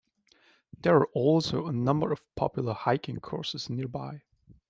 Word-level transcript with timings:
There 0.75 0.95
are 0.95 1.05
also 1.13 1.67
a 1.67 1.71
number 1.71 2.11
of 2.11 2.23
popular 2.35 2.73
hiking 2.73 3.19
courses 3.19 3.69
nearby. 3.69 4.23